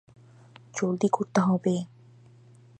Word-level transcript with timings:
জলদি 0.73 1.07
করতে 1.11 1.39
হবে। 1.41 1.75